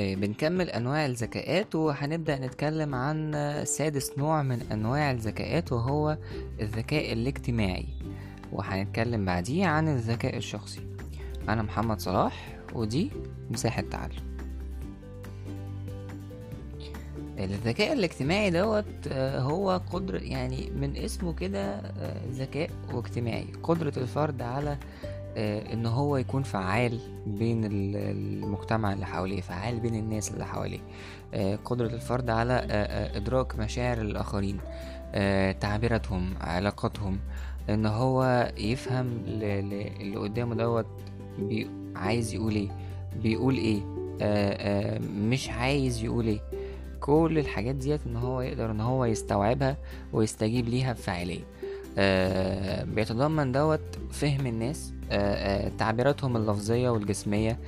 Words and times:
آه، 0.00 0.14
بنكمل 0.14 0.70
أنواع 0.70 1.06
الذكاءات 1.06 1.74
وهنبدأ 1.74 2.38
نتكلم 2.38 2.94
عن 2.94 3.32
سادس 3.64 4.18
نوع 4.18 4.42
من 4.42 4.60
أنواع 4.72 5.10
الذكاءات 5.10 5.72
وهو 5.72 6.18
الذكاء 6.60 7.12
الاجتماعي 7.12 7.88
وهنتكلم 8.52 9.24
بعديه 9.24 9.66
عن 9.66 9.88
الذكاء 9.88 10.36
الشخصي. 10.36 10.80
أنا 11.48 11.62
محمد 11.62 12.00
صلاح 12.00 12.58
ودي 12.74 13.10
مساحة 13.50 13.82
تعلم 13.82 14.30
الذكاء 17.44 17.92
الاجتماعي 17.92 18.50
دوت 18.50 18.84
آه، 19.08 19.40
هو 19.40 19.80
قدرة 19.92 20.18
يعني 20.18 20.70
من 20.70 20.96
اسمه 20.96 21.32
كده 21.32 21.64
آه، 21.74 22.20
ذكاء 22.30 22.70
واجتماعي 22.92 23.46
قدرة 23.62 23.92
الفرد 23.96 24.42
على 24.42 24.78
إن 25.36 25.86
هو 25.86 26.16
يكون 26.16 26.42
فعال 26.42 26.98
بين 27.26 27.64
ال- 27.64 27.96
المجتمع 27.96 28.92
اللي 28.92 29.06
حواليه 29.06 29.40
فعال 29.40 29.80
بين 29.80 29.94
الناس 29.94 30.30
اللي 30.30 30.46
حواليه. 30.46 30.78
آه، 31.34 31.56
قدرة 31.64 31.86
الفرد 31.86 32.30
على 32.30 32.52
آه، 32.52 32.64
آه، 32.70 33.16
إدراك 33.16 33.58
مشاعر 33.58 34.00
الآخرين 34.00 34.58
آه، 35.14 35.52
تعبيراتهم 35.52 36.34
علاقاتهم. 36.40 37.18
إن 37.70 37.86
هو 37.86 38.52
يفهم 38.58 39.06
اللي 39.26 40.16
قدامه 40.16 40.54
دوت 40.54 40.86
عايز 41.96 42.34
يقول 42.34 42.54
إيه 42.54 42.68
بيقول 43.22 43.56
إيه 43.56 43.80
آه، 44.22 44.94
آه، 44.96 44.98
مش 44.98 45.48
عايز 45.50 46.04
يقول 46.04 46.26
إيه. 46.26 46.40
كل 47.00 47.38
الحاجات 47.38 47.74
ديت 47.74 48.00
إن 48.06 48.16
هو 48.16 48.40
يقدر 48.40 48.70
إن 48.70 48.80
هو 48.80 49.04
يستوعبها 49.04 49.76
ويستجيب 50.12 50.68
ليها 50.68 50.92
بفاعلية 50.92 51.40
آه 51.98 52.84
بيتضمن 52.84 53.52
دوت 53.52 53.80
فهم 54.10 54.46
الناس 54.46 54.92
آه 54.92 54.94
آه 54.94 54.99
تعبيراتهم 55.78 56.36
اللفظية 56.36 56.90
والجسمية 56.90 57.58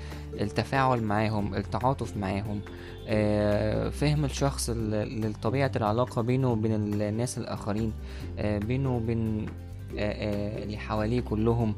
التفاعل 0.40 1.02
معاهم 1.02 1.54
التعاطف 1.54 2.16
معاهم 2.16 2.60
آه 3.08 3.88
فهم 3.88 4.24
الشخص 4.24 4.70
لطبيعة 4.70 5.72
العلاقة 5.76 6.22
بينه 6.22 6.52
وبين 6.52 6.74
الناس 6.74 7.38
الآخرين 7.38 7.92
آه 8.38 8.58
بينه 8.58 8.96
وبين 8.96 9.46
آه، 9.98 10.12
آه، 10.60 10.62
اللي 10.64 10.76
حواليه 10.76 11.20
كلهم 11.20 11.74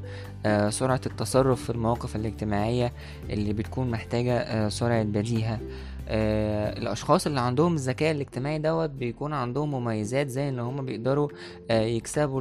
آه، 0.47 0.71
سرعة 0.71 1.01
التصرف 1.06 1.65
في 1.65 1.71
المواقف 1.71 2.17
الاجتماعية 2.17 2.93
اللي 3.31 3.53
بتكون 3.53 3.91
محتاجة 3.91 4.39
آه، 4.39 4.69
سرعة 4.69 5.03
بديهة. 5.03 5.59
آه، 6.08 6.78
الأشخاص 6.78 7.27
اللي 7.27 7.41
عندهم 7.41 7.74
الذكاء 7.74 8.10
الاجتماعي 8.10 8.58
دوت 8.58 8.91
بيكون 8.91 9.33
عندهم 9.33 9.70
مميزات 9.70 10.28
زي 10.28 10.48
إن 10.48 10.58
هم 10.58 10.84
بيقدروا 10.84 11.28
آه، 11.70 11.80
يكسبوا 11.83 12.41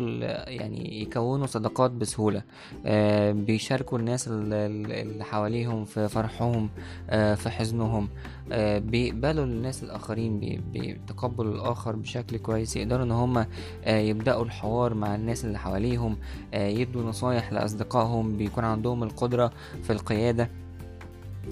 يعني 0.50 1.02
يكونوا 1.02 1.45
صداقات 1.47 1.91
بسهولة. 1.91 2.44
آه، 2.86 3.31
بيشاركوا 3.31 3.97
الناس 4.00 4.28
ال- 4.28 4.53
ال- 4.53 4.91
اللي 4.91 5.23
حواليهم 5.23 5.86
في 5.86 6.08
فرحهم 6.08 6.69
آه، 7.09 7.36
في 7.36 7.50
حزنهم. 7.50 8.09
آه، 8.52 8.80
بيقبلوا 8.80 9.44
الناس 9.45 9.84
الآخرين 9.84 10.61
بيتقبلوا 10.73 11.53
الآخر 11.56 11.95
بشكل 11.95 12.38
كويس. 12.38 12.75
يقدروا 12.75 13.03
إن 13.06 13.11
هم 13.11 13.38
آه، 13.86 13.97
يبدأوا 14.00 14.44
الحوار 14.44 14.94
مع 14.94 15.16
الناس 15.16 15.45
اللي 15.45 15.59
حواليهم 15.59 16.17
آه، 16.53 16.67
يدوا 16.67 17.03
نصايح 17.03 17.53
لأصدقائهم. 17.53 18.38
بيكون 18.38 18.64
عندهم 18.64 19.03
القدرة 19.03 19.52
في 19.84 19.94
القيادة. 19.94 20.50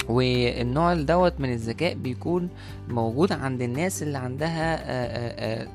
والنوع 0.09 0.94
دوت 0.94 1.34
من 1.39 1.53
الذكاء 1.53 1.94
بيكون 1.94 2.50
موجود 2.89 3.31
عند 3.31 3.61
الناس 3.61 4.03
اللي 4.03 4.17
عندها 4.17 4.75
آه، 4.75 4.81
آه، 4.81 5.64
آه، 5.64 5.67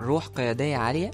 روح 0.00 0.26
قيادية 0.26 0.76
عالية. 0.76 1.10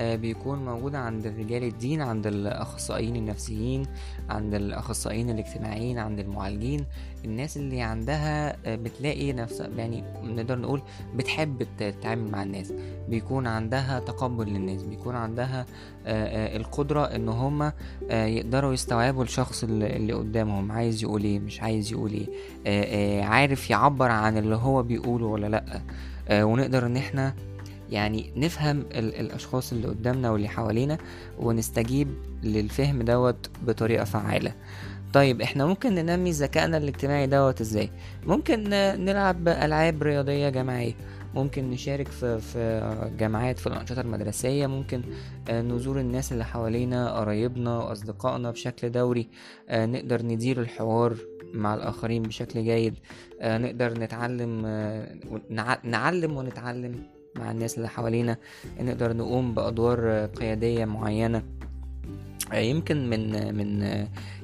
بيكون 0.00 0.64
موجود 0.64 0.94
عند 0.94 1.26
رجال 1.26 1.64
الدين 1.64 2.02
عند 2.02 2.26
الأخصائيين 2.26 3.16
النفسيين 3.16 3.86
عند 4.30 4.54
الأخصائيين 4.54 5.30
الاجتماعيين 5.30 5.98
عند 5.98 6.18
المعالجين. 6.18 6.84
الناس 7.24 7.56
اللي 7.56 7.80
عندها 7.82 8.56
آه، 8.66 8.76
بتلاقي 8.76 9.32
نفسها 9.32 9.68
يعني 9.76 10.04
نقدر 10.24 10.58
نقول 10.58 10.82
بتحب 11.14 11.66
تتعامل 11.78 12.30
مع 12.30 12.42
الناس. 12.42 12.72
بيكون 13.08 13.46
عندها 13.46 14.00
تقبل 14.00 14.46
للناس. 14.46 14.82
بيكون 14.82 15.14
عندها 15.14 15.66
آه، 16.06 16.54
آه، 16.54 16.56
القدرة 16.56 17.04
إن 17.04 17.28
هم 17.28 17.72
يقدروا 18.10 18.72
يستوعبوا 18.72 19.22
الشخص 19.24 19.64
اللي 19.64 20.12
قدامهم. 20.12 20.72
عايز 20.72 21.02
يقول 21.02 21.24
إيه 21.24 21.38
مش 21.38 21.62
عايز 21.62 21.92
يقول 21.92 22.12
إيه. 22.12 22.26
آه، 22.66 23.20
آه، 23.20 23.24
عارف 23.24 23.70
يعبر 23.70 24.10
عن 24.10 24.38
اللي 24.38 24.56
هو 24.56 24.82
بيقوله 24.82 25.26
ولا 25.26 25.46
لأ. 25.46 25.80
آه، 26.28 26.44
ونقدر 26.44 26.86
إن 26.86 26.96
إحنا 26.96 27.34
يعني 27.90 28.32
نفهم 28.36 28.80
ال- 28.80 29.14
الأشخاص 29.14 29.72
اللي 29.72 29.88
قدامنا 29.88 30.30
واللي 30.30 30.48
حوالينا 30.48 30.98
ونستجيب 31.38 32.08
للفهم 32.42 33.02
دوت 33.02 33.50
بطريقة 33.62 34.04
فعالة. 34.04 34.52
طيب 35.12 35.40
إحنا 35.42 35.66
ممكن 35.66 35.94
ننمي 35.94 36.30
ذكائنا 36.30 36.76
الاجتماعي 36.76 37.26
دوت 37.26 37.60
إزاي؟ 37.60 37.90
ممكن 38.26 38.64
نلعب 39.04 39.48
ألعاب 39.48 40.02
رياضية 40.02 40.48
جماعية 40.48 40.92
ممكن 41.34 41.70
نشارك 41.70 42.08
في 42.08 42.38
في 42.38 43.10
جامعات 43.18 43.58
في 43.58 43.66
الأنشطة 43.66 44.00
المدرسية 44.00 44.66
ممكن 44.66 45.02
آه، 45.48 45.62
نزور 45.62 46.00
الناس 46.00 46.32
اللي 46.32 46.44
حوالينا 46.44 47.18
قرايبنا 47.18 47.78
وأصدقائنا 47.78 48.50
بشكل 48.50 48.90
دوري 48.92 49.28
آه، 49.68 49.86
نقدر 49.86 50.22
ندير 50.22 50.60
الحوار 50.60 51.16
مع 51.54 51.74
الآخرين 51.74 52.22
بشكل 52.22 52.64
جيد 52.64 52.94
آه، 53.40 53.58
نقدر 53.58 53.98
نتعلم 53.98 54.66
نعلم 55.84 56.36
ونتعلم. 56.36 57.15
مع 57.38 57.50
الناس 57.50 57.76
اللي 57.76 57.88
حوالينا 57.88 58.36
نقدر 58.80 59.16
نقوم 59.16 59.54
بأدوار 59.54 59.98
آه، 60.02 60.26
قيادية 60.26 60.84
معينة. 60.84 61.42
آه، 62.52 62.56
يمكن 62.56 63.10
من 63.10 63.54
من 63.54 63.82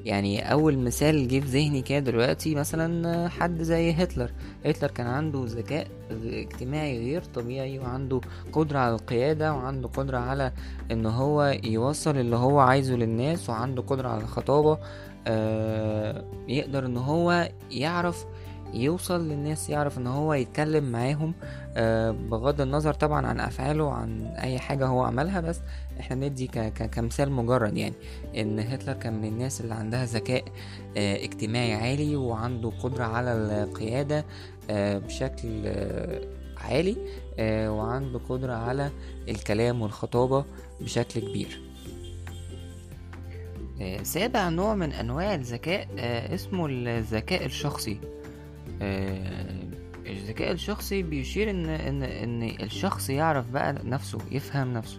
يعني 0.04 0.52
أول 0.52 0.78
مثال 0.78 1.28
جه 1.28 1.40
في 1.40 1.46
ذهني 1.46 1.82
كده 1.82 1.98
دلوقتي 1.98 2.54
مثلا 2.54 3.28
حد 3.28 3.62
زي 3.62 3.92
هتلر. 3.92 4.30
هتلر 4.66 4.90
كان 4.90 5.06
عنده 5.06 5.44
ذكاء 5.46 5.86
اجتماعي 6.22 6.98
غير 6.98 7.22
طبيعي 7.24 7.78
وعنده 7.78 8.20
قدرة 8.52 8.78
على 8.78 8.94
القيادة 8.94 9.52
وعنده 9.54 9.88
قدرة 9.88 10.18
على 10.18 10.52
إن 10.90 11.06
هو 11.06 11.58
يوصل 11.64 12.16
اللي 12.16 12.36
هو 12.36 12.58
عايزه 12.58 12.94
للناس 12.94 13.50
وعنده 13.50 13.82
قدرة 13.82 14.08
على 14.08 14.22
الخطابة. 14.22 14.78
آه 15.26 16.24
يقدر 16.48 16.86
إن 16.86 16.96
هو 16.96 17.48
يعرف 17.70 18.24
يوصل 18.74 19.28
للناس 19.28 19.70
يعرف 19.70 19.98
إن 19.98 20.06
هو 20.06 20.34
يتكلم 20.34 20.92
معاهم 20.92 21.34
آه 21.76 22.10
بغض 22.10 22.60
النظر 22.60 22.94
طبعا 22.94 23.26
عن 23.26 23.40
أفعاله 23.40 23.84
وعن 23.84 24.22
أي 24.26 24.58
حاجة 24.58 24.86
هو 24.86 25.02
عملها 25.02 25.40
بس 25.40 25.60
إحنا 26.00 26.28
ندي 26.28 26.46
كمثال 26.92 27.32
مجرد 27.32 27.76
يعني 27.76 27.94
إن 28.36 28.58
هتلر 28.58 28.92
كان 28.92 29.20
من 29.20 29.28
الناس 29.28 29.60
اللي 29.60 29.74
عندها 29.74 30.04
ذكاء 30.04 30.44
آه 30.96 31.24
اجتماعي 31.24 31.74
عالي 31.74 32.16
وعنده 32.16 32.70
قدرة 32.82 33.04
على 33.04 33.32
القيادة 33.32 34.24
آه 34.70 34.98
بشكل 34.98 35.72
عالي 36.56 36.96
وعنده 37.68 38.20
قدرة 38.28 38.52
على 38.52 38.90
الكلام 39.28 39.82
والخطابة 39.82 40.44
بشكل 40.80 41.20
كبير. 41.20 41.60
سابع 44.02 44.48
نوع 44.48 44.74
من 44.74 44.92
أنواع 44.92 45.34
الذكاء 45.34 45.88
اسمه 46.34 46.66
الذكاء 46.66 47.44
الشخصي. 47.46 47.98
الذكاء 50.06 50.52
الشخصي 50.52 51.02
بيشير 51.02 51.50
إن 51.50 51.66
إن 51.66 52.02
إن 52.02 52.42
الشخص 52.42 53.10
يعرف 53.10 53.50
بقى 53.50 53.72
نفسه 53.84 54.18
يفهم 54.30 54.72
نفسه. 54.72 54.98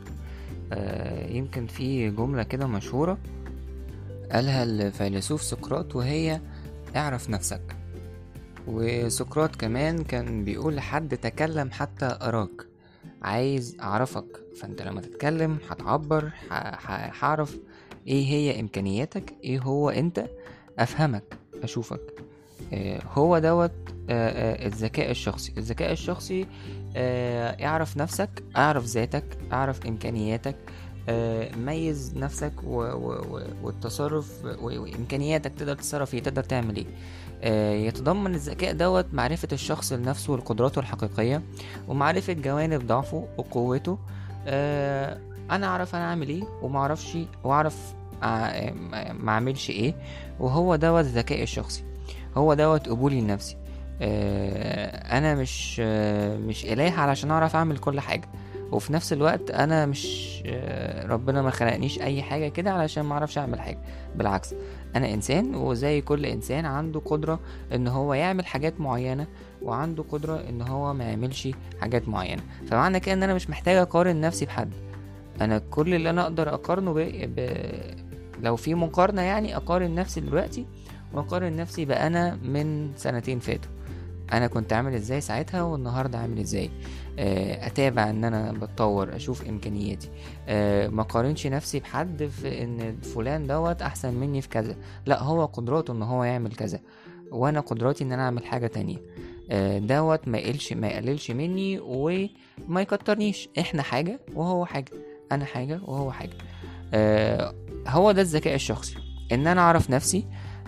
آه، 0.73 1.27
يمكن 1.29 1.67
في 1.67 2.09
جملة 2.09 2.43
كده 2.43 2.67
مشهورة 2.67 3.17
قالها 4.31 4.63
الفيلسوف 4.63 5.41
سقراط 5.41 5.95
وهي 5.95 6.41
اعرف 6.95 7.29
نفسك. 7.29 7.61
وسقراط 8.67 9.55
كمان 9.55 10.03
كان 10.03 10.43
بيقول 10.43 10.75
لحد 10.75 11.17
تكلم 11.17 11.71
حتى 11.71 12.17
أراك 12.21 12.67
عايز 13.21 13.77
أعرفك. 13.81 14.25
فأنت 14.61 14.81
لما 14.81 15.01
تتكلم 15.01 15.57
هتعبر 15.69 16.31
هعرف 17.21 17.57
إيه 18.07 18.25
هي 18.25 18.59
إمكانياتك 18.59 19.33
إيه 19.43 19.59
هو 19.59 19.89
أنت؟ 19.89 20.25
أفهمك 20.79 21.37
أشوفك. 21.63 21.99
آه، 21.99 22.32
هو 23.13 23.39
دوت 23.39 23.71
آه، 24.09 24.29
آه، 24.29 24.67
الذكاء 24.67 25.11
الشخصي. 25.11 25.53
الذكاء 25.57 25.91
الشخصي 25.91 26.47
آه، 26.95 27.65
اعرف 27.65 27.97
نفسك 27.97 28.43
اعرف 28.57 28.85
ذاتك 28.85 29.37
اعرف 29.53 29.85
إمكانياتك 29.85 30.55
آه، 31.09 31.55
ميز 31.55 32.17
نفسك 32.17 32.53
و... 32.63 32.77
والتصرف 33.63 34.45
و... 34.45 34.81
وإمكانياتك 34.81 35.53
تقدر 35.55 35.75
تتصرف 35.75 36.13
إيه 36.13 36.23
تقدر 36.23 36.43
تعمل 36.43 36.75
إيه. 36.75 36.85
آه، 37.43 37.73
يتضمن 37.73 38.35
الذكاء 38.35 38.73
دوت 38.73 39.05
معرفة 39.13 39.47
الشخص 39.51 39.93
لنفسه 39.93 40.33
وقدراته 40.33 40.79
الحقيقية 40.79 41.41
ومعرفة 41.87 42.33
جوانب 42.33 42.87
ضعفه 42.87 43.27
وقوته. 43.37 43.97
آه، 44.47 45.19
أنا 45.51 45.67
أعرف 45.67 45.95
أنا 45.95 46.03
أعمل 46.03 46.29
إيه 46.29 46.43
وما 46.61 46.79
أعرفش 46.79 47.17
واعرف 47.43 47.93
أعملش 49.27 49.69
إيه. 49.69 49.95
وهو 50.39 50.75
دوت 50.75 51.03
الذكاء 51.03 51.43
الشخصي. 51.43 51.83
هو 52.37 52.53
دوت 52.53 52.89
قبولي 52.89 53.21
لنفسي. 53.21 53.57
آه، 54.01 55.17
أنا 55.17 55.35
مش 55.35 55.77
آه، 55.83 56.37
مش 56.37 56.65
اله 56.65 56.91
علشان 56.91 57.31
أعرف 57.31 57.55
أعمل 57.55 57.77
كل 57.77 57.99
حاجة. 57.99 58.29
وفي 58.71 58.93
نفس 58.93 59.13
الوقت 59.13 59.51
أنا 59.51 59.85
مش 59.85 60.43
آه، 60.45 61.07
ربنا 61.07 61.41
ما 61.41 61.49
خلقنيش 61.51 62.01
أي 62.01 62.21
حاجة 62.21 62.47
كده 62.47 62.71
علشان 62.71 63.03
ما 63.03 63.13
أعرفش 63.13 63.37
أعمل 63.37 63.61
حاجة. 63.61 63.79
بالعكس 64.15 64.55
أنا 64.95 65.13
إنسان 65.13 65.55
وزي 65.55 66.01
كل 66.01 66.25
إنسان 66.25 66.65
عنده 66.65 66.99
قدرة 66.99 67.39
إن 67.75 67.87
هو 67.87 68.13
يعمل 68.13 68.45
حاجات 68.45 68.81
معينة 68.81 69.27
وعنده 69.61 70.03
قدرة 70.11 70.43
إن 70.49 70.61
هو 70.61 70.93
ما 70.93 71.03
يعملش 71.03 71.47
حاجات 71.81 72.07
معينة. 72.07 72.41
فمعنى 72.67 72.99
كده 72.99 73.13
إن 73.13 73.23
أنا 73.23 73.33
مش 73.33 73.49
محتاج 73.49 73.75
أقارن 73.75 74.21
نفسي 74.21 74.45
بحد. 74.45 74.73
أنا 75.41 75.57
كل 75.57 75.93
اللي 75.93 76.09
أنا 76.09 76.21
أقدر 76.23 76.53
أقارنه 76.53 76.93
ب... 76.93 76.99
ب... 77.35 77.49
لو 78.41 78.55
في 78.55 78.75
مقارنة 78.75 79.21
يعني 79.21 79.55
أقارن 79.55 79.95
نفسي 79.95 80.21
دلوقتي 80.21 80.65
وأقارن 81.13 81.55
نفسي 81.55 81.85
بانا 81.85 82.35
من 82.35 82.91
سنتين 82.95 83.39
فاتوا. 83.39 83.71
أنا 84.33 84.47
كنت 84.47 84.73
عامل 84.73 84.93
إزاي 84.93 85.21
ساعتها 85.21 85.61
والنهاردة 85.61 86.17
عامل 86.17 86.39
إزاي؟ 86.39 86.69
آه، 87.19 87.67
أتابع 87.67 88.09
إن 88.09 88.23
أنا 88.23 88.51
بتطور 88.51 89.15
أشوف 89.15 89.47
إمكانياتي. 89.47 90.09
آه، 90.47 90.87
ما 90.87 91.03
قارنش 91.03 91.47
نفسي 91.47 91.79
بحد 91.79 92.23
في 92.23 92.63
إن 92.63 92.97
فلان 93.01 93.47
دوت 93.47 93.81
أحسن 93.81 94.13
مني 94.13 94.41
في 94.41 94.49
كذا. 94.49 94.75
لا 95.05 95.23
هو 95.23 95.45
قدراته 95.45 95.91
إن 95.91 96.01
هو 96.01 96.23
يعمل 96.23 96.55
كذا 96.55 96.79
وأنا 97.31 97.59
قدراتي 97.59 98.03
إن 98.03 98.11
أنا 98.11 98.23
أعمل 98.23 98.45
حاجة 98.45 98.67
تانية. 98.67 98.97
آه، 99.51 99.77
دوت 99.77 100.27
ما 100.27 100.37
يقلش 100.37 100.73
ما 100.73 100.87
يقللش 100.87 101.31
مني 101.31 101.79
وما 101.79 102.81
يكترنيش. 102.81 103.49
إحنا 103.59 103.81
حاجة 103.81 104.19
وهو 104.35 104.65
حاجة 104.65 104.91
أنا 105.31 105.45
حاجة 105.45 105.79
وهو 105.83 106.11
حاجة. 106.11 106.33
هو 107.87 108.11
ده 108.11 108.21
الذكاء 108.21 108.55
الشخصي. 108.55 108.95
إن 109.31 109.47
أنا 109.47 109.61
أعرف 109.61 109.89
نفسي 109.89 110.25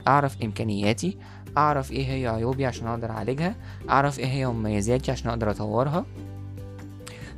أعرف 0.08 0.44
إمكانياتي 0.44 1.18
أعرف 1.58 1.92
إيه 1.92 2.06
هي 2.06 2.28
عيوبي 2.28 2.66
عشان 2.66 2.88
أقدر 2.88 3.10
أعالجها 3.12 3.56
أعرف 3.90 4.20
إيه 4.20 4.26
هي 4.28 4.48
مميزاتي 4.48 5.12
عشان 5.12 5.30
أقدر 5.30 5.52
أطورها. 5.52 6.06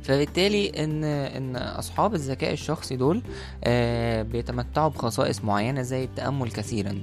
فبالتالي 0.02 0.84
إن 0.84 1.04
إن 1.04 1.56
أصحاب 1.56 2.14
الذكاء 2.14 2.52
الشخصي 2.52 2.96
دول 2.96 3.22
آه 3.64 4.22
بيتمتعوا 4.22 4.88
بخصائص 4.88 5.44
معينة 5.44 5.82
زي 5.82 6.04
التأمل 6.04 6.50
كثيرا 6.50 7.00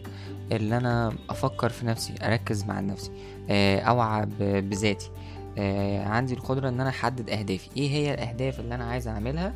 اللي 0.52 0.78
أنا 0.78 1.14
أفكر 1.30 1.70
في 1.70 1.86
نفسي 1.86 2.14
أركز 2.24 2.64
مع 2.64 2.80
نفسي 2.80 3.12
آه 3.50 3.80
أوعى 3.80 4.26
بذاتي. 4.40 5.10
آه 5.58 6.06
عندي 6.06 6.34
القدرة 6.34 6.70
إن 6.70 6.80
أنا 6.82 6.90
أحدد 6.90 7.30
أهدافي. 7.30 7.70
إيه 7.78 7.90
هي 7.90 8.14
الأهداف 8.14 8.60
اللي 8.60 8.76
أنا 8.76 8.86
عايز 8.86 9.08
أعملها؟ 9.08 9.54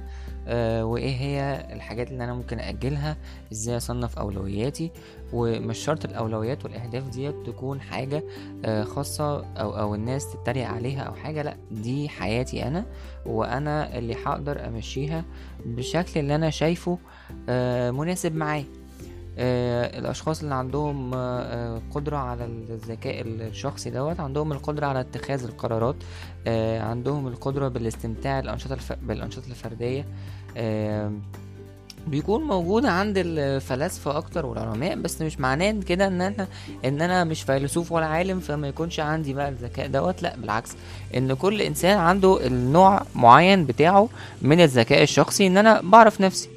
آه 0.49 0.85
وإيه 0.85 1.15
هي 1.15 1.67
الحاجات 1.73 2.11
اللي 2.11 2.23
أنا 2.23 2.33
ممكن 2.33 2.59
اجلها 2.59 3.17
إزاي 3.51 3.77
أصنف 3.77 4.19
أولوياتي؟ 4.19 4.91
ومش 5.33 5.77
شرط 5.77 6.05
الأولويات 6.05 6.65
والأهداف 6.65 7.09
ديت 7.09 7.35
تكون 7.45 7.81
حاجة 7.81 8.23
آه 8.65 8.83
خاصة 8.83 9.45
أو 9.45 9.79
أو 9.79 9.95
الناس 9.95 10.33
تتريق 10.33 10.67
عليها 10.67 11.01
أو 11.01 11.13
حاجة 11.13 11.41
لأ 11.41 11.57
دي 11.71 12.09
حياتي 12.09 12.67
أنا 12.67 12.85
وأنا 13.25 13.97
اللي 13.97 14.15
هقدر 14.25 14.67
أمشيها 14.67 15.25
بالشكل 15.65 16.19
اللي 16.19 16.35
أنا 16.35 16.49
شايفه 16.49 16.97
آه 17.49 17.91
مناسب 17.91 18.35
معايا. 18.35 18.65
الأشخاص 19.39 20.41
اللي 20.41 20.55
عندهم 20.55 21.13
آه، 21.13 21.17
آه، 21.41 21.81
قدرة 21.95 22.17
على 22.17 22.45
الذكاء 22.45 23.21
الشخصي 23.21 23.89
دوت 23.89 24.19
عندهم 24.19 24.51
القدرة 24.51 24.85
على 24.85 24.99
اتخاذ 24.99 25.43
القرارات 25.43 25.95
آه، 26.47 26.81
عندهم 26.81 27.27
القدرة 27.27 27.67
بالاستمتاع 27.67 28.39
الأنشطة 28.39 28.73
الف... 28.73 28.93
بالأنشطة 28.93 29.47
الفردية 29.49 30.05
آه، 30.57 31.11
بيكون 32.07 32.43
موجود 32.43 32.85
عند 32.85 33.13
الفلاسفة 33.17 34.17
أكتر 34.17 34.45
والعلماء 34.45 34.95
بس 34.95 35.21
مش 35.21 35.39
معناه 35.39 35.71
كده 35.71 36.07
إن 36.07 36.21
أنا 36.21 36.47
إن 36.85 37.01
أنا 37.01 37.23
مش 37.23 37.41
فيلسوف 37.41 37.91
ولا 37.91 38.05
عالم 38.05 38.39
فما 38.39 38.67
يكونش 38.67 38.99
عندي 38.99 39.33
بقى 39.33 39.49
الذكاء 39.49 39.87
دوت 39.87 40.21
لأ 40.23 40.35
بالعكس. 40.35 40.75
إن 41.17 41.33
كل 41.33 41.61
إنسان 41.61 41.97
عنده 41.97 42.47
النوع 42.47 43.01
معين 43.15 43.65
بتاعه 43.65 44.09
من 44.41 44.61
الذكاء 44.61 45.03
الشخصي 45.03 45.47
إن 45.47 45.57
أنا 45.57 45.81
بعرف 45.83 46.21
نفسي. 46.21 46.49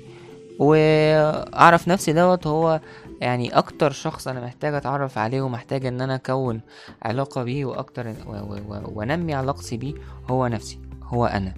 واعرف 0.62 1.88
نفسي 1.88 2.12
دوت 2.12 2.46
هو 2.46 2.80
يعني 3.20 3.58
أكتر 3.58 3.90
شخص 3.90 4.28
أنا 4.28 4.40
محتاج 4.40 4.74
اتعرف 4.74 5.18
عليه 5.18 5.42
ومحتاج 5.42 5.86
ان 5.86 6.00
أنا 6.00 6.14
اكون 6.14 6.60
علاقة 7.02 7.42
بيه 7.42 7.64
وأكتر 7.64 8.14
وانمي 8.94 9.34
علاقتي 9.34 9.76
بيه 9.76 9.94
هو 10.30 10.46
نفسي 10.46 10.78
هو 11.04 11.26
أنا. 11.26 11.54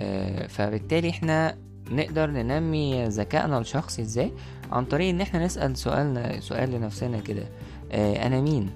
آه، 0.00 0.46
فبالتالي 0.46 1.10
إحنا 1.10 1.56
نقدر 1.90 2.30
ننمي 2.30 3.04
ذكائنا 3.04 3.58
الشخصي 3.58 4.02
إزاي؟ 4.02 4.32
عن 4.72 4.84
طريق 4.84 5.08
ان 5.08 5.20
إحنا 5.20 5.44
نسأل 5.44 5.76
سؤالنا 5.76 6.40
سؤال 6.40 6.70
لنفسنا 6.70 7.20
كده. 7.20 7.44
آه، 7.92 8.26
أنا 8.26 8.40
مين؟ 8.40 8.70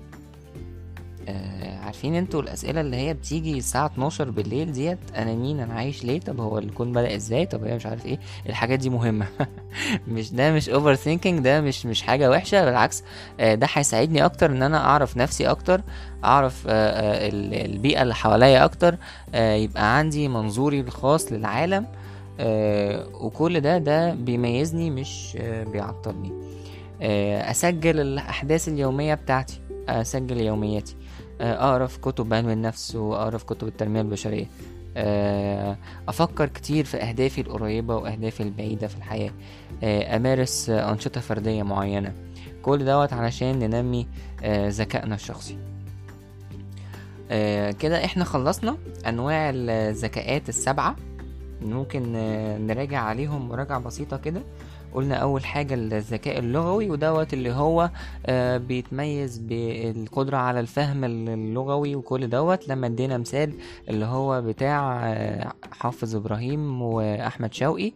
آه، 1.29 1.79
عارفين 1.79 2.15
أنتوا 2.15 2.43
الأسئلة 2.43 2.81
اللي 2.81 2.97
هي 2.97 3.15
بتيجي 3.15 3.59
الساعة 3.59 3.87
12 3.87 4.31
بالليل 4.31 4.73
ديت؟ 4.73 4.99
أنا 5.17 5.35
مين؟ 5.35 5.61
أنا 5.61 5.75
عايش 5.75 6.05
ليه؟ 6.05 6.21
طب 6.21 6.41
هو 6.41 6.59
الكون 6.59 6.93
بدأ 6.93 7.15
إزاي؟ 7.17 7.47
طب 7.47 7.65
هي 7.65 7.75
مش 7.77 7.87
عارف 7.87 8.07
إيه. 8.07 8.19
الحاجات 8.49 8.79
دي 8.79 8.91
مهمة. 8.91 9.27
مش 10.09 10.33
ده 10.33 10.53
مش 10.53 10.69
overthinking 10.69 11.41
ده 11.41 11.61
مش 11.61 11.87
مش 11.87 12.03
حاجة 12.03 12.31
وحشة 12.31 12.65
بالعكس 12.65 13.03
آه، 13.41 13.55
ده 13.55 13.67
هيساعدني 13.73 14.25
أكتر 14.25 14.51
إن 14.51 14.63
أنا 14.63 14.79
أعرف 14.85 15.17
نفسي 15.17 15.47
أكتر 15.51 15.81
أعرف 16.25 16.65
آه، 16.69 16.71
آه، 16.73 17.29
ال- 17.29 17.71
البيئة 17.73 18.03
اللي 18.03 18.15
حواليا 18.15 18.65
أكتر 18.65 18.97
آه، 19.35 19.55
يبقى 19.55 19.97
عندي 19.99 20.29
منظوري 20.29 20.81
الخاص 20.81 21.33
للعالم 21.33 21.87
آه، 22.41 23.07
وكل 23.21 23.61
ده 23.61 23.79
ده 23.79 24.15
بيميزني 24.15 24.91
مش 24.91 25.39
بيعطلني. 25.73 26.33
أسجل 27.51 28.01
الأحداث 28.01 28.69
اليومية 28.69 29.15
بتاعتي 29.15 29.61
أسجل 29.89 30.41
يومياتي. 30.41 30.97
آه، 31.41 31.71
اقرا 31.71 31.87
في 31.87 32.01
كتب 32.01 32.35
علم 32.35 32.49
النفس 32.49 32.95
واقرا 32.95 33.39
في 33.39 33.45
كتب 33.45 33.69
التنمية 33.69 34.01
البشرية. 34.01 34.47
آه، 34.97 35.77
أفكر 36.09 36.47
كتير 36.47 36.85
في 36.85 36.97
أهدافي 36.97 37.41
القريبة 37.41 37.97
وأهدافي 37.97 38.43
البعيدة 38.43 38.87
في 38.89 38.97
الحياة. 38.97 39.31
آه، 39.83 40.17
أمارس 40.17 40.71
آه، 40.71 40.93
أنشطة 40.93 41.21
فردية 41.21 41.63
معينة. 41.63 42.13
كل 42.63 42.85
دوت 42.85 43.13
علشان 43.13 43.59
ننمي 43.59 44.07
آه، 44.43 44.69
ذكائنا 44.69 45.15
الشخصي. 45.15 45.59
آه، 47.31 47.71
كده 47.71 48.05
إحنا 48.05 48.25
خلصنا 48.25 48.77
أنواع 49.09 49.51
الذكاءات 49.55 50.49
السبعة. 50.49 50.97
ممكن 51.63 52.13
آه، 52.17 52.59
نراجع 52.59 53.01
عليهم 53.01 53.49
مراجعة 53.49 53.79
بسيطة 53.81 54.17
كده. 54.17 54.43
قلنا 54.95 55.15
أول 55.15 55.45
حاجة 55.45 55.75
الذكاء 55.75 56.39
اللغوي 56.39 56.91
ودوت 56.91 57.33
اللي 57.35 57.53
هو 57.53 57.91
آه، 58.27 58.57
بيتميز 58.57 59.39
بالقدرة 59.39 60.37
على 60.37 60.61
الفهم 60.61 61.05
اللغوي 61.05 61.95
وكل 61.97 62.29
دوت. 62.31 62.69
لما 62.69 62.87
ادينا 62.87 63.19
مثال 63.19 63.53
اللي 63.89 64.05
هو 64.05 64.43
بتاع 64.43 65.07
آه، 65.13 65.53
حافظ 65.73 66.17
إبراهيم 66.17 66.83
وأحمد 66.83 67.55
شوقي 67.55 67.93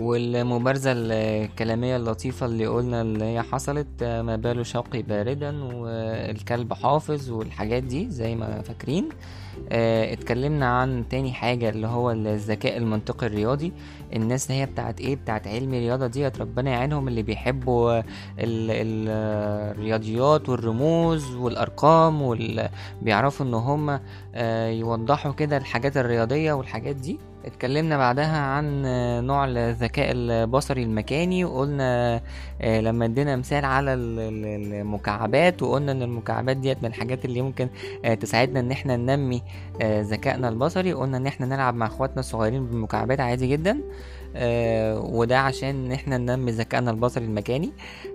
والمبارزة 0.00 0.92
الكلامية 0.96 1.96
اللطيفة 1.96 2.46
اللي 2.46 2.66
قلنا 2.66 3.02
اللي 3.02 3.24
هي 3.24 3.42
حصلت 3.42 3.86
ما 4.02 4.36
بال 4.36 4.66
شوقي 4.66 5.02
باردا 5.02 5.64
والكلب 5.64 6.72
حافظ 6.74 7.30
والحاجات 7.30 7.82
دي 7.82 8.10
زي 8.10 8.34
ما 8.36 8.62
فاكرين. 8.62 9.08
آه، 9.72 10.12
اتكلمنا 10.12 10.66
عن 10.66 11.08
تاني 11.08 11.32
حاجة 11.32 11.68
اللي 11.68 11.86
هو 11.86 12.10
الذكاء 12.10 12.76
المنطقي 12.76 13.26
الرياضي. 13.26 13.72
الناس 14.16 14.50
اللي 14.50 14.60
هي 14.62 14.66
بتاعت 14.66 15.00
إيه؟ 15.00 15.16
بتاعت 15.16 15.46
علم 15.48 15.74
الرياضة 15.74 16.06
ديت 16.06 16.38
ربنا 16.40 16.70
يعينهم 16.70 17.08
اللي 17.08 17.22
بيحبوا 17.22 17.98
ال- 17.98 18.04
ال- 18.70 19.08
الرياضيات 19.76 20.48
والرموز 20.48 21.34
والأرقام 21.34 22.22
وال... 22.22 22.68
بيعرفوا 23.02 23.46
إن 23.46 23.54
هم 23.54 24.00
آه، 24.34 24.68
يوضحوا 24.68 25.32
كده 25.32 25.56
الحاجات 25.56 25.96
الرياضية 25.96 26.52
والحاجات 26.52 26.96
دي. 26.96 27.18
اتكلمنا 27.44 27.96
بعدها 27.96 28.38
عن 28.38 28.82
نوع 29.26 29.44
الذكاء 29.44 30.06
البصري 30.12 30.82
المكاني 30.82 31.44
وقلنا 31.44 32.20
آه، 32.60 32.80
لما 32.80 33.04
ادينا 33.04 33.36
مثال 33.36 33.64
على 33.64 33.94
ال- 33.94 34.18
ال- 34.20 34.74
المكعبات 34.74 35.62
وقلنا 35.62 35.92
إن 35.92 36.02
المكعبات 36.02 36.56
ديت 36.56 36.78
من 36.82 36.86
الحاجات 36.88 37.24
اللي 37.24 37.42
ممكن 37.42 37.68
آه، 38.04 38.14
تساعدنا 38.14 38.60
إن 38.60 38.70
إحنا 38.70 38.96
ننمي 38.96 39.42
آه، 39.82 40.02
ذكائنا 40.02 40.48
البصري 40.48 40.92
قلنا 40.92 41.16
إن 41.16 41.26
إحنا 41.26 41.46
نلعب 41.46 41.74
مع 41.74 41.86
إخواتنا 41.86 42.20
الصغيرين 42.20 42.66
بالمكعبات 42.66 43.20
عادي 43.20 43.46
جدا. 43.46 43.80
آه، 44.36 44.98
وده 45.00 45.38
عشان 45.38 45.68
ان 45.68 45.92
إحنا 45.92 46.18
ننمي 46.18 46.50
ذكائنا 46.50 46.90
البصري 46.90 47.24
المكاني. 47.24 47.72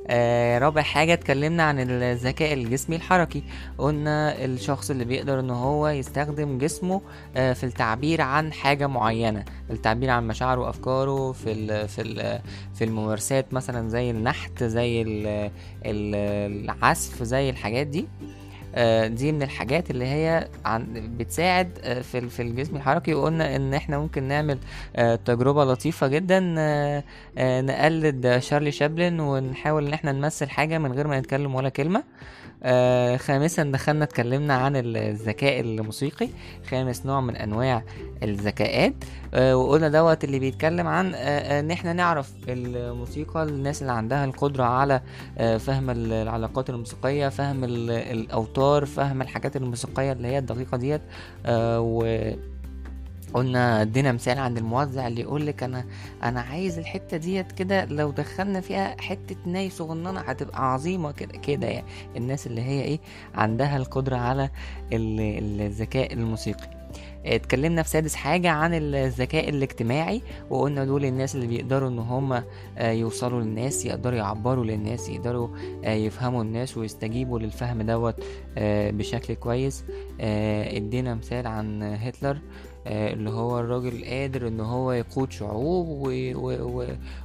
آه، 0.07 0.60
رابع 0.60 0.81
حاجة 0.81 1.13
اتكلمنا 1.13 1.63
عن 1.63 1.79
الذكاء 1.79 2.53
الجسمي 2.53 2.95
الحركي. 2.95 3.43
قلنا 3.77 4.45
الشخص 4.45 4.89
اللي 4.89 5.05
بيقدر 5.05 5.39
إن 5.39 5.50
هو 5.50 5.88
يستخدم 5.88 6.57
جسمه 6.57 7.01
آه، 7.38 7.53
في 7.53 7.63
التعبير 7.63 8.22
عن 8.22 8.53
حاجة 8.53 8.88
معينة. 8.88 9.45
التعبير 9.69 10.10
عن 10.10 10.27
مشاعره 10.27 10.62
وأفكاره 10.62 11.31
في 11.31 11.51
ال 11.51 11.88
في 11.88 12.01
ال 12.01 12.39
في 12.74 12.84
الممارسات 12.84 13.53
مثلا 13.53 13.89
زي 13.89 14.12
النحت 14.12 14.63
زي 14.63 15.01
ال- 15.01 15.51
ال- 15.86 16.65
العزف 16.69 17.24
زي 17.24 17.50
الحاجات 17.50 17.88
دي. 17.88 18.07
دي 19.08 19.32
من 19.32 19.44
الحاجات 19.44 19.91
اللي 19.91 20.05
هي 20.05 20.48
عن 20.65 20.88
بتساعد 21.17 21.79
آه، 21.84 22.01
في 22.01 22.29
في 22.29 22.41
الجسم 22.41 22.75
الحركي 22.75 23.13
وقلنا 23.13 23.55
إن 23.55 23.74
إحنا 23.74 23.98
ممكن 24.00 24.24
نعمل 24.24 24.58
آه، 24.96 25.15
تجربة 25.15 25.65
لطيفة 25.65 26.08
جدا 26.08 26.55
آه، 26.58 27.03
آه، 27.38 27.62
نقلد 27.62 28.38
شارلي 28.39 28.72
شابلن 28.72 29.20
ونحاول 29.20 29.88
إن 29.88 29.94
إحنا 29.94 30.12
نمثل 30.12 30.50
حاجة 30.50 30.77
من 30.77 30.91
غير 30.91 31.08
ما 31.08 31.20
نتكلم 31.20 31.55
ولا 31.55 31.70
كلمة. 31.70 32.03
آه 32.63 33.17
خامسا 33.17 33.63
دخلنا 33.63 34.03
اتكلمنا 34.03 34.53
عن 34.53 34.74
الذكاء 34.75 35.60
الموسيقي 35.60 36.29
خامس 36.70 37.05
نوع 37.05 37.22
من 37.22 37.36
أنواع 37.36 37.84
الذكاءات 38.24 38.94
آه 39.34 39.58
وقلنا 39.58 39.89
دوت 39.89 40.24
اللي 40.24 40.39
بيتكلم 40.39 40.88
عن 40.88 41.13
آه 41.13 41.17
آه، 41.17 41.60
إن 41.60 41.72
إحنا 41.72 41.94
نعرف 41.94 42.32
الموسيقى 42.48 43.44
الناس 43.44 43.82
اللي 43.82 43.94
عندها 43.94 44.25
القدرة 44.25 44.63
على 44.63 45.01
آه 45.38 45.58
فهم 45.58 45.89
ال- 45.89 46.13
العلاقات 46.13 46.70
الموسيقية 46.70 47.29
فهم 47.29 47.63
ال- 47.63 47.89
الاوتار 48.65 48.86
فهم 48.86 49.22
الحاجات 49.22 49.55
الموسيقية 49.55 50.12
اللي 50.12 50.27
هي 50.27 50.38
الدقيقة 50.38 50.77
ديت 50.77 51.01
آه 51.45 51.79
و 51.81 52.05
قلنا 53.34 53.81
ادينا 53.81 54.12
مثال 54.12 54.39
عن 54.39 54.57
الموزع 54.57 55.07
اللي 55.07 55.22
يقول 55.22 55.48
لك 55.48 55.63
أنا 55.63 55.86
أنا 56.24 56.41
عايز 56.41 56.79
الحتة 56.79 57.17
ديت 57.17 57.51
كده 57.51 57.86
لو 57.86 58.12
دخلنا 58.12 58.62
فيها 58.62 58.95
حتة 59.01 59.36
ناي 59.45 59.69
صغننة 59.69 60.19
هتبقى 60.19 60.74
عظيمة 60.74 61.12
كده 61.12 61.38
كده 61.38 61.67
يعني. 61.67 61.86
الناس 62.17 62.48
اللي 62.48 62.62
هي 62.62 62.81
إيه 62.81 63.00
عندها 63.36 63.77
القدرة 63.77 64.15
على 64.17 64.50
ال- 64.93 65.62
الذكاء 65.62 66.13
الموسيقي. 66.13 66.75
اتكلمنا 67.25 67.84
في 67.84 67.90
سادس 67.90 68.16
حاجة 68.16 68.50
عن 68.50 68.74
الذكاء 68.74 69.50
الاجتماعي 69.50 70.22
وقلنا 70.50 70.86
دول 70.86 71.06
الناس 71.06 71.36
اللي 71.36 71.48
بيقدروا 71.48 71.90
إن 71.90 72.00
هم 72.00 72.44
يوصلوا 72.80 73.42
للناس 73.42 73.86
يقدروا 73.86 74.18
يعبروا 74.18 74.66
للناس 74.66 75.10
يقدروا 75.10 75.48
آه، 75.86 75.94
يفهموا 75.94 76.42
الناس 76.44 76.78
ويستجيبوا 76.78 77.40
للفهم 77.40 77.82
دوت 77.82 78.16
آه، 78.58 78.92
بشكل 78.92 79.34
كويس 79.34 79.84
آه، 80.22 80.78
ادينا 80.78 81.16
مثال 81.16 81.48
عن 81.48 81.84
هتلر 81.84 82.38
آه، 82.88 83.14
اللي 83.14 83.30
هو 83.30 83.60
الراجل 83.60 84.06
قادر 84.06 84.48
إن 84.48 84.60
هو 84.60 84.92
يقود 84.92 85.32
شعوب. 85.32 86.08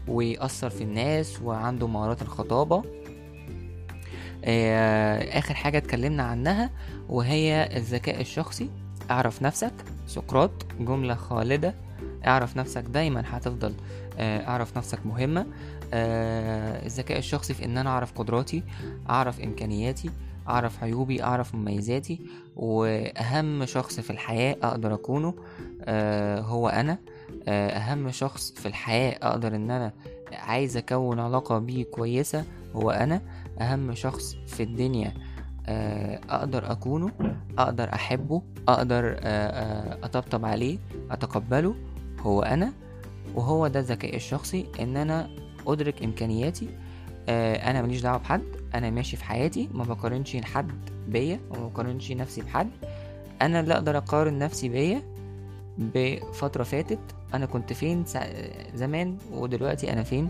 ويأثر 0.08 0.70
في 0.70 0.84
الناس 0.84 1.42
وعنده 1.42 1.86
مهارات 1.86 2.22
الخطابة 2.22 2.82
آه، 4.44 5.38
آخر 5.38 5.54
حاجة 5.54 5.78
اتكلمنا 5.78 6.22
عنها 6.22 6.70
وهي 7.08 7.68
الذكاء 7.76 8.20
الشخصي 8.20 8.70
اعرف 9.10 9.42
نفسك. 9.42 9.72
سقراط 10.06 10.50
جملة 10.80 11.14
خالدة. 11.14 11.74
اعرف 12.26 12.56
نفسك 12.56 12.82
دايما 12.82 13.22
هتفضل 13.26 13.74
آه، 14.18 14.48
اعرف 14.48 14.76
نفسك 14.76 15.06
مهمة. 15.06 15.46
آه، 15.94 16.86
الذكاء 16.86 17.18
الشخصي 17.18 17.54
في 17.54 17.64
إن 17.64 17.78
أنا 17.78 17.90
أعرف 17.90 18.12
قدراتي 18.12 18.62
أعرف 19.10 19.40
إمكانياتي 19.40 20.10
أعرف 20.48 20.82
عيوبي 20.82 21.22
أعرف 21.22 21.54
مميزاتي. 21.54 22.20
وأهم 22.56 23.64
شخص 23.64 24.00
في 24.00 24.10
الحياة 24.10 24.56
أقدر 24.62 24.94
أكونه 24.94 25.34
آه، 25.84 26.40
هو 26.40 26.68
أنا. 26.68 26.98
أهم 27.48 28.10
شخص 28.10 28.52
في 28.52 28.66
الحياة 28.68 29.18
أقدر 29.22 29.54
إن 29.56 29.70
أنا 29.70 29.92
عايز 30.32 30.76
أكون 30.76 31.20
علاقة 31.20 31.58
بيه 31.58 31.84
كويسة 31.84 32.44
هو 32.76 32.90
أنا. 32.90 33.22
أهم 33.60 33.94
شخص 33.94 34.36
في 34.46 34.62
الدنيا 34.62 35.12
أقدر 35.68 36.72
أكونه 36.72 37.10
أقدر 37.58 37.94
أحبه 37.94 38.42
أقدر 38.68 39.04
آه، 39.10 39.16
آه، 39.22 39.98
أطبطب 40.04 40.44
عليه 40.44 40.78
أتقبله 41.10 41.74
هو 42.20 42.42
أنا 42.42 42.72
وهو 43.34 43.66
ده 43.66 43.80
الذكاء 43.80 44.16
الشخصي 44.16 44.66
إن 44.80 44.96
أنا 44.96 45.30
أدرك 45.66 46.02
إمكانياتي. 46.02 46.68
آه، 47.28 47.70
أنا 47.70 47.82
ماليش 47.82 48.00
دعوة 48.00 48.18
بحد 48.18 48.42
أنا 48.74 48.90
ماشي 48.90 49.16
في 49.16 49.24
حياتي 49.24 49.68
ما 49.74 49.84
بقارنش 49.84 50.36
حد 50.36 50.70
بيا 51.08 51.40
وما 51.50 51.68
بقارنش 51.68 52.12
نفسي 52.12 52.40
بحد. 52.40 52.70
أنا 53.42 53.60
اللي 53.60 53.74
أقدر 53.74 53.96
أقارن 53.96 54.38
نفسي 54.38 54.68
بيا 54.68 55.02
بفترة 55.78 56.62
فاتت. 56.62 56.98
أنا 57.34 57.46
كنت 57.46 57.72
فين 57.72 58.04
زمان 58.74 59.16
ودلوقتي 59.32 59.92
أنا 59.92 60.02
فين؟ 60.02 60.28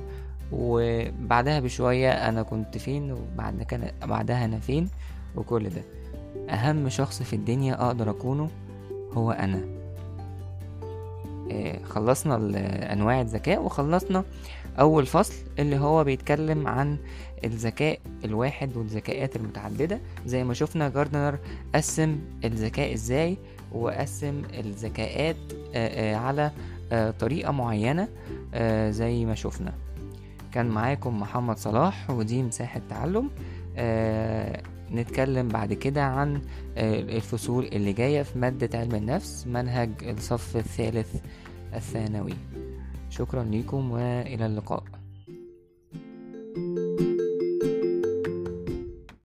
وبعدها 0.52 1.60
بشوية 1.60 2.10
أنا 2.10 2.42
كنت 2.42 2.78
فين 2.78 3.12
وبعد 3.12 3.62
كان 3.62 3.90
بعدها 4.02 4.44
أنا 4.44 4.58
فين؟ 4.60 4.88
وكل 5.36 5.68
ده. 5.68 5.82
أهم 6.50 6.88
شخص 6.88 7.22
في 7.22 7.36
الدنيا 7.36 7.86
أقدر 7.86 8.10
أكونه 8.10 8.50
هو 9.12 9.30
أنا. 9.30 9.64
آه، 11.52 11.82
خلصنا 11.84 12.36
أنواع 12.92 13.20
الذكاء 13.20 13.62
وخلصنا 13.62 14.24
أول 14.80 15.06
فصل 15.06 15.34
اللي 15.58 15.78
هو 15.78 16.04
بيتكلم 16.04 16.66
عن 16.66 16.96
الذكاء 17.44 17.98
الواحد 18.24 18.76
والذكاءات 18.76 19.36
المتعددة. 19.36 20.00
زي 20.26 20.44
ما 20.44 20.54
شفنا 20.54 20.88
جاردنر 20.88 21.38
قسم 21.74 22.18
الذكاء 22.44 22.94
إزاي 22.94 23.36
وقسم 23.72 24.42
الذكاءات 24.58 25.36
آه، 25.74 26.14
آه، 26.14 26.16
على 26.16 26.50
طريقة 27.18 27.52
معينة 27.52 28.08
زي 28.90 29.24
ما 29.24 29.34
شفنا. 29.34 29.72
كان 30.52 30.66
معاكم 30.66 31.20
محمد 31.20 31.58
صلاح 31.58 32.10
ودي 32.10 32.42
مساحة 32.42 32.80
تعلم 32.90 33.30
نتكلم 34.90 35.48
بعد 35.48 35.72
كده 35.72 36.02
عن 36.02 36.42
آه، 36.76 37.00
الفصول 37.00 37.64
اللي 37.64 37.92
جاية 37.92 38.22
في 38.22 38.38
مادة 38.38 38.78
علم 38.78 38.94
النفس 38.94 39.46
منهج 39.46 39.90
الصف 40.02 40.56
الثالث 40.56 41.16
الثانوي. 41.74 42.34
شكرا 43.10 43.44
لكم 43.44 43.90
وإلى 43.90 44.46
اللقاء. 44.46 44.99